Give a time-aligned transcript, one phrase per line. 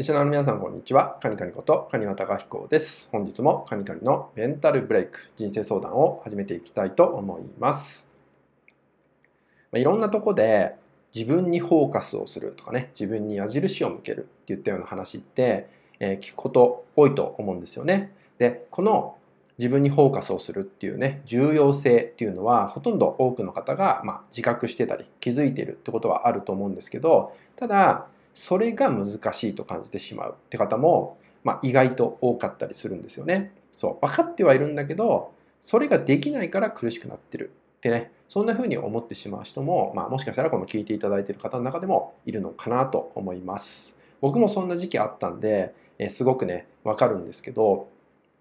[0.00, 1.18] リスナーの皆さん、こんにちは。
[1.20, 3.10] カニカニこと、カニワタカヒコです。
[3.12, 8.08] 本日もカニカニのメンタルブレイク、人生相談を始めていきたいと思います。
[9.70, 10.74] まいろんなとこで
[11.14, 15.68] 自分にフォーカスをするとかね、自分に矢印を向けるっていったような話って、
[15.98, 18.14] えー、聞くこと多いと思うんですよね。
[18.38, 19.18] で、この
[19.58, 33.52] 自分にフォーカスをするっていうね、重要性っていうのは、ほとんど多くの方が、まあ、自覚してたり、気づいているってことはあると思うんですけど、ただ、それが難しいと感じてしまうって方も、まあ、意外と多かったりするんですよね。
[33.74, 43.98] そう、分かってはいるんだけど、それができないから苦しくなってるってね、そんな風に思ってしまう人も、まあ、もしかしたらこの聞いていただいている方の中でもいるのかなと思います。
[44.20, 47.88] 僕もそんな時期あったんで、え、すごくね、わかるんですけど、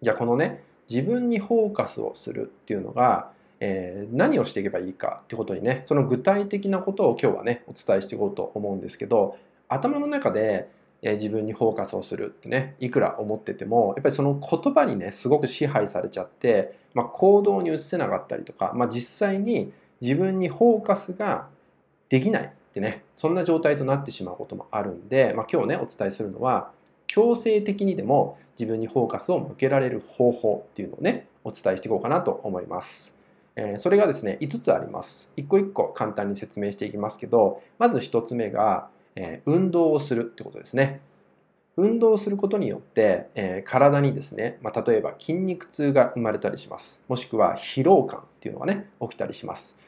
[0.00, 10.68] じゃあこのね、自分にフォーカスをするっていうのが、えー、何をしていけばいいかってことにね、その具体的なことを今日はね、お伝えしていこうと思うんですけど、頭の中で、
[11.12, 21.48] 自分にフォーカスをするってねいくら思っててもやっぱりその言葉にねすごく支配されちゃって、まあ、行動に移せなかったりとか、まあ、実際に自分にフォーカスが
[22.08, 26.70] できないってねそんな状態となってしまうこともあるんで、まあ、今日ねお伝えするのは
[27.06, 33.14] 強制的にでも自分にフォーカスを向けられる方法っていうのをねお伝えしていこうかなと思います。
[33.56, 35.30] えそれがですね5つあります。
[35.36, 41.00] 一個一個簡単に説明していきますけどまず1つ目がえー、運動をするってことですね。
[41.76, 47.02] 運動することによって、えー、体にですね、まあ、例えば筋肉痛が生まれたりします。
[47.08, 49.78] もしくは疲労感っていうのがね、起きたりします。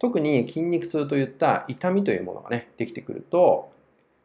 [0.00, 3.70] 特に筋肉痛といった痛みというものがね、できてくると、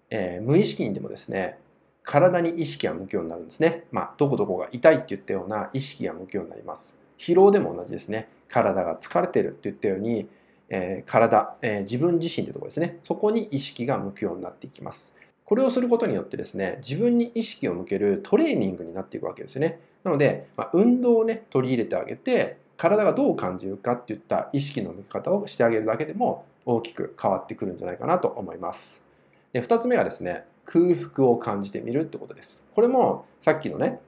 [0.10, 1.60] えー、無意識にでもですね、
[2.04, 3.86] 体に意識が向くようになるんですね。
[3.92, 6.96] まあ、どこどこが痛いって言ったような意識が向くようになります。
[7.18, 8.28] 疲労でも同じですね。
[8.50, 10.28] 体が疲れてるって言ったように、
[10.76, 12.98] えー、体、えー、自分自身ってとこですね。
[13.04, 15.16] そこに意識が向くようになっていきます。
[15.46, 19.80] これをすることによってですね、自分に意識を向けるトレーニングになっていくわけですよね。
[20.04, 29.04] なので、まあ、運動をね、取り入れてあげて、体がどう感じるかっていった意識の向き方をしてあげるだけでも大きく変わってくるんじゃないかなと思います。
[29.52, 32.66] で2つ目がですね、空腹を感じてみるってことです。
[32.74, 34.00] これもさっきのね、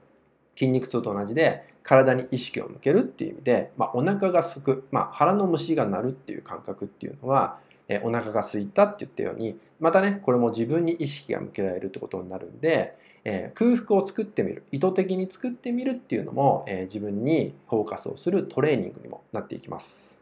[0.56, 7.58] 筋肉痛と同じで体に意識を向けるっていう意味で、まあ、お腹がすく、まあ、腹の虫が鳴るっていう感覚っていうのは、
[7.88, 20.20] えお腹が空いたって言ったようにまたねこれも自分に意識が向けられるってことになるんで、えー、空腹を作ってみる意図的に作ってみるっていうのも、えー、自分にフォーカスをするトレーニングにもなっていきます。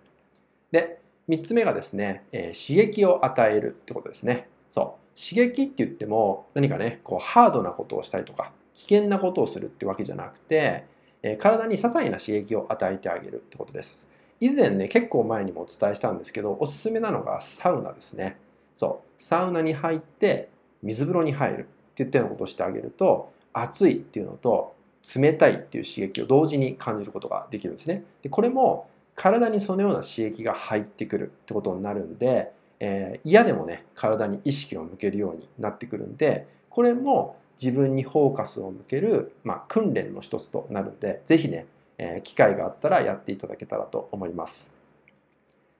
[0.70, 0.98] で
[1.30, 4.46] 3つ目がですね、えー、刺激を与えるってことですね。
[4.70, 5.18] そう。
[5.18, 10.84] 刺激って言っても何かねこうハードなことをしたりとか危険なことをするってわけじゃなくて、
[11.26, 14.08] え体に些細な刺激を与えてあげるってことです。
[14.40, 18.36] 以前ね、結構前にもお伝えしたんですけど、おすすめなのがサウナですね。
[18.76, 20.50] そう、サウナに入って
[20.82, 24.74] 水風呂に入るっていったようなことをしてあげると、暑いっていうのと
[25.16, 28.04] 冷たいっていう刺激を同時に感じることができるんですね。
[28.22, 41.66] でこれも体にそのような刺激が入ってくるってことになるんで、えー、嫌でもね体に意識を向けるようになってくるんでこれも自分にフォーカスを向ける、まあ、訓練の一つとなるので、ぜひね、
[41.98, 44.74] えー、機会があったらやっていただけたらと思います。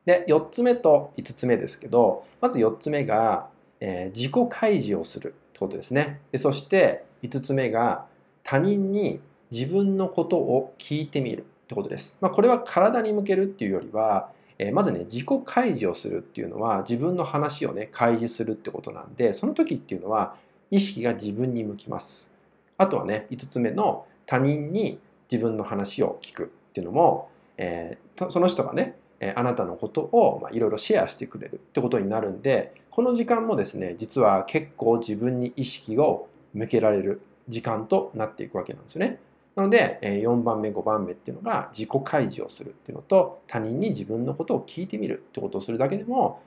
[0.04, 3.48] で、4つ目と5つ目ですけど、まず4つ目が、
[3.80, 6.20] えー、自己開示をするってことですね。
[6.32, 8.06] でそして5つ目が
[8.42, 9.20] 他人に
[9.50, 12.18] 自分のことを聞いてみるってことです。
[12.20, 20.36] まあ、これは体に向けるっていうよりは、え、まずね、自己開示をするっていうのは自分の話をね、開示するってことなんで、その時っていうのは
[20.74, 22.32] 意識が自分に向きます。
[22.78, 24.98] あとはね、5つ目の他人に
[25.30, 28.96] 自分の話を聞くっていうのも、えー、その人がね、
[29.36, 39.20] あなたのことをいろいろシェアしてくれるってことになるんで、この時間もですね、実は結構自分に意識を向けられる時間となっていくわけなんですよね。
[39.54, 46.42] なので、4番目、5番目っていうのが自己開示をするっていうのと、他人に自分のことを聞いてみるってことをするだけでも、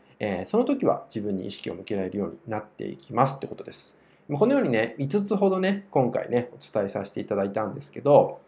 [0.46, 3.98] その時は自分に意識を向けられるようになっていきますってことです。
[4.32, 8.42] このようにね、5つほどね、今回ね、お伝えさせていただいたんですけど、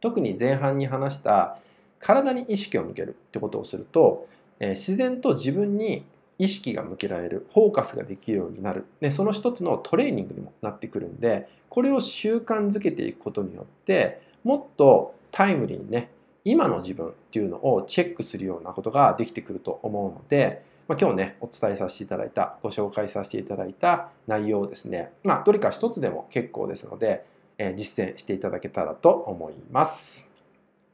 [0.00, 1.58] 特に前半に話した
[1.98, 4.26] 体に意識を向けるってことをすると、
[4.60, 6.04] えー、自然と自分に
[6.38, 16.10] 意識が向けられる、フォーカスができるようになる、ね、その一つのトレーニングにもなってくるんで、これを習慣づけていくことによって、もっとタイムリーにね、
[16.44, 27.26] 今の自分っていうのをチェックするようなことができてくると思うので、まあ、今日ね、お伝えさせていただいた、ご紹介させていただいた内容をですね、まあ、どれか一つでも結構ですので、
[27.58, 30.30] えー、実践していただけたらと思います。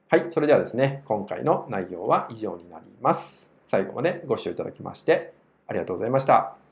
[0.08, 3.54] はい、それではですね、今回の内容は以上になります。
[3.66, 5.32] 最後までご視聴いただきまして
[5.66, 6.63] ありがとうございました。